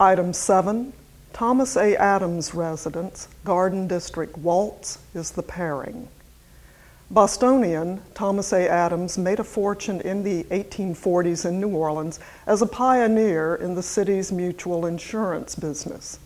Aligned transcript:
Item 0.00 0.32
7 0.32 0.94
Thomas 1.34 1.76
A. 1.76 1.94
Adams 1.96 2.54
residence, 2.54 3.28
Garden 3.44 3.86
District 3.86 4.36
Waltz, 4.38 4.98
is 5.14 5.32
the 5.32 5.42
pairing. 5.42 6.08
Bostonian 7.10 8.00
Thomas 8.14 8.54
A. 8.54 8.66
Adams 8.68 9.18
made 9.18 9.38
a 9.38 9.44
fortune 9.44 10.00
in 10.00 10.22
the 10.22 10.44
1840s 10.44 11.44
in 11.44 11.60
New 11.60 11.68
Orleans 11.68 12.20
as 12.46 12.62
a 12.62 12.66
pioneer 12.66 13.54
in 13.56 13.74
the 13.74 13.82
city's 13.82 14.32
mutual 14.32 14.86
insurance 14.86 15.54
business. 15.54 16.18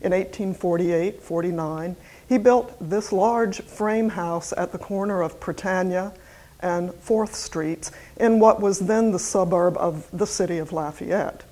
In 0.00 0.12
1848 0.12 1.22
49, 1.22 1.96
he 2.26 2.38
built 2.38 2.74
this 2.80 3.12
large 3.12 3.60
frame 3.60 4.08
house 4.08 4.54
at 4.56 4.72
the 4.72 4.78
corner 4.78 5.20
of 5.20 5.38
Prytania 5.40 6.14
and 6.60 6.90
4th 6.90 7.34
Streets 7.34 7.92
in 8.16 8.40
what 8.40 8.60
was 8.60 8.78
then 8.78 9.12
the 9.12 9.18
suburb 9.18 9.76
of 9.76 10.08
the 10.10 10.26
city 10.26 10.56
of 10.56 10.72
Lafayette. 10.72 11.44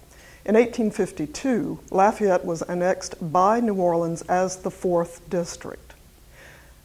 In 0.48 0.54
1852, 0.54 1.78
Lafayette 1.90 2.42
was 2.42 2.62
annexed 2.62 3.16
by 3.30 3.60
New 3.60 3.74
Orleans 3.74 4.22
as 4.22 4.56
the 4.56 4.70
4th 4.70 5.20
District. 5.28 5.92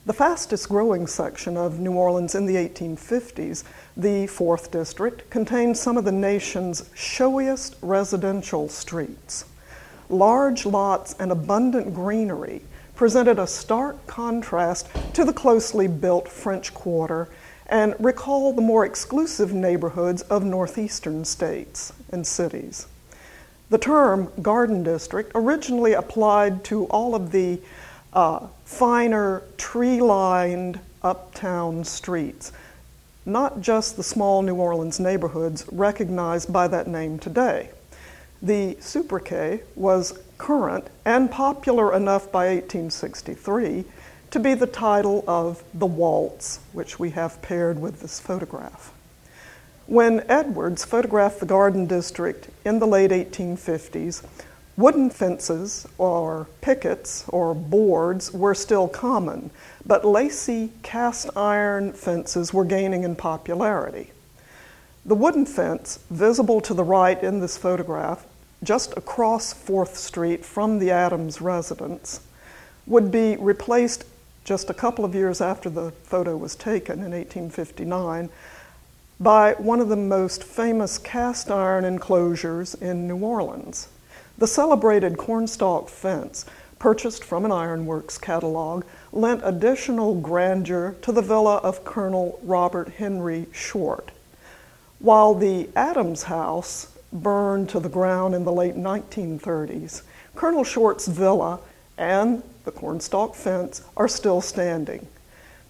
The 0.06 0.12
fastest 0.12 0.68
growing 0.68 1.08
section 1.08 1.56
of 1.56 1.80
New 1.80 1.94
Orleans 1.94 2.36
in 2.36 2.46
the 2.46 2.58
1850s, 2.58 3.64
the 3.96 4.28
4th 4.28 4.70
District, 4.70 5.30
contained 5.30 5.78
some 5.78 5.96
of 5.96 6.04
the 6.04 6.12
nation's 6.12 6.90
showiest 6.94 7.78
residential 7.82 8.68
streets. 8.68 9.46
Large 10.09 10.66
lots 10.66 11.16
and 11.18 11.32
abundant 11.32 11.94
greenery 11.94 12.64
presented 12.95 13.40
a 13.40 13.48
stark 13.48 14.06
contrast 14.08 14.90
to 15.14 15.23
the 15.23 15.32
closely 15.32 15.88
built 15.88 16.28
French 16.28 16.73
Quarter 16.73 17.30
and 17.68 17.95
recall 17.98 18.52
the 18.52 18.62
more 18.62 18.86
exclusive 18.86 19.54
neighborhoods 19.54 20.22
of 20.23 20.44
northeastern 20.44 21.23
states 21.23 21.94
and 22.12 22.28
cities. 22.28 22.88
The 23.73 23.80
term 23.80 24.32
garden 24.40 24.84
district 24.84 25.32
originally 25.34 25.94
applied 25.94 26.64
to 26.66 26.86
all 26.92 27.16
of 27.16 27.31
the 27.31 27.59
uh, 28.14 28.45
finer, 28.66 29.42
tree 29.58 30.00
lined 30.00 30.80
uptown 31.02 31.83
streets, 31.83 32.52
not 33.25 33.61
just 33.61 33.98
the 33.98 34.03
small 34.03 34.44
New 34.44 34.58
Orleans 34.58 35.00
neighborhoods 35.00 35.66
recognized 35.72 36.53
by 36.53 36.67
that 36.67 36.86
name 36.86 37.17
today. 37.17 37.72
The 38.44 38.78
sobriquet 38.80 39.64
was 39.73 40.20
current 40.38 40.86
and 41.03 41.31
popular 41.31 41.95
enough 41.95 42.31
by 42.31 42.50
1863 42.50 43.86
to 44.30 44.39
be 44.39 44.53
the 44.53 44.67
title 44.67 45.23
of 45.28 45.64
The 45.73 45.88
Waltz, 45.88 46.59
which 46.73 47.00
we 47.00 47.09
have 47.09 47.42
paired 47.42 47.81
with 47.81 48.02
this 48.02 48.20
photograph. 48.20 48.94
When 49.88 50.23
Edwards 50.30 50.86
photographed 50.86 51.39
the 51.39 51.45
Garden 51.45 51.86
District 51.86 52.50
in 52.64 52.80
the 52.80 52.88
late 52.88 53.12
1850s, 53.12 54.23
Wooden 54.76 55.12
fences 55.12 55.86
or 56.00 56.48
pickets 56.62 57.26
or 57.28 57.53
boards 57.53 58.34
were 58.34 58.56
still 58.56 58.88
common, 58.88 59.52
but 59.86 60.04
lacy 60.04 60.72
cast 60.81 61.30
iron 61.38 61.94
fences 61.94 62.52
were 62.52 62.66
gaining 62.66 63.04
in 63.04 63.16
popularity. 63.16 64.11
The 65.06 65.14
wooden 65.14 65.45
fence, 65.45 66.00
visible 66.09 66.59
to 66.61 66.73
the 66.73 66.84
right 66.84 67.22
in 67.22 67.39
this 67.39 67.56
photograph, 67.56 68.26
just 68.64 68.94
across 68.98 69.54
4th 69.54 69.95
Street 69.95 70.44
from 70.44 70.80
the 70.80 70.89
Adams 70.89 71.39
residence, 71.39 72.22
would 72.88 73.11
be 73.11 73.36
replaced 73.36 74.06
just 74.44 74.72
a 74.72 74.73
couple 74.73 75.06
of 75.06 75.14
years 75.14 75.39
after 75.39 75.70
the 75.70 75.92
photo 76.04 76.36
was 76.36 76.56
taken 76.56 76.95
in 76.95 77.11
1859 77.11 78.30
by 79.24 79.54
one 79.54 79.80
of 79.80 79.88
the 79.88 79.96
most 79.96 80.44
famous 80.44 80.98
cast 80.98 81.50
iron 81.50 81.86
enclosures 81.86 82.76
in 82.76 83.08
New 83.08 83.18
Orleans. 83.18 83.88
The 84.38 84.48
celebrated 84.48 85.18
cornstalk 85.18 85.88
fence, 85.88 86.46
purchased 86.78 87.24
from 87.24 87.46
an 87.46 87.52
ironworks 87.52 88.18
catalog, 88.18 88.84
lent 89.14 89.40
additional 89.46 90.16
grandeur 90.16 90.98
to 91.04 91.14
the 91.14 91.22
villa 91.22 91.58
of 91.58 91.86
Colonel 91.86 92.38
Robert 92.44 92.89
Henry 92.89 93.48
Short. 93.54 94.12
While 95.00 95.36
the 95.36 95.70
Adams 95.73 96.23
House 96.23 96.92
burned 97.14 97.70
to 97.70 97.80
the 97.80 97.88
ground 97.88 98.36
in 98.36 98.44
the 98.44 98.52
late 98.52 98.76
1930s, 98.76 100.02
Colonel 100.36 100.66
Short's 100.66 101.08
villa 101.08 101.62
and 101.98 102.44
the 102.66 102.72
cornstalk 102.72 103.36
fence 103.36 103.83
are 103.95 104.10
still 104.10 104.42
standing. 104.42 105.08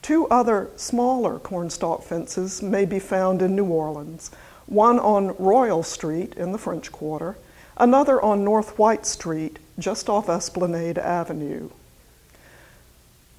Two 0.04 0.28
other 0.28 0.70
smaller 0.76 1.40
cornstalk 1.40 2.04
fences 2.04 2.62
may 2.62 2.84
be 2.84 3.00
found 3.00 3.42
in 3.42 3.56
New 3.56 3.68
Orleans, 3.68 4.32
one 4.66 5.00
on 5.00 5.34
Royal 5.38 5.82
Street 5.82 6.34
in 6.36 6.52
the 6.52 6.58
French 6.58 6.92
Quarter, 6.92 7.38
another 7.78 8.22
on 8.22 8.44
North 8.44 8.78
White 8.78 9.06
Street, 9.06 9.60
just 9.80 10.10
off 10.10 10.28
Esplanade 10.28 10.98
Avenue. 10.98 11.70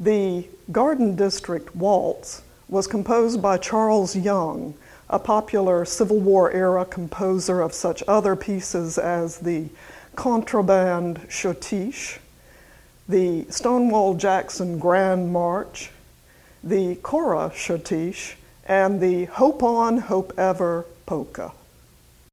The 0.00 0.46
Garden 0.72 1.16
District 1.16 1.76
Waltz 1.76 2.40
was 2.66 2.86
composed 2.86 3.42
by 3.42 3.58
Charles 3.58 4.16
Young, 4.16 4.72
a 5.10 5.18
popular 5.18 5.84
Civil 5.84 6.18
War 6.18 6.50
era 6.50 6.86
composer 6.86 7.60
of 7.60 7.74
such 7.74 8.02
other 8.08 8.34
pieces 8.36 8.96
as 8.96 9.40
the 9.40 9.68
Contraband 10.16 11.20
Schottische, 11.28 12.20
the 13.06 13.44
Stonewall 13.50 14.14
Jackson 14.14 14.78
Grand 14.78 15.30
March, 15.30 15.90
the 16.64 16.94
Cora 16.96 17.50
Schottische, 17.50 18.36
and 18.64 18.98
the 18.98 19.26
Hope 19.26 19.62
On, 19.62 19.98
Hope 19.98 20.32
Ever 20.38 20.86
polka. 21.04 21.52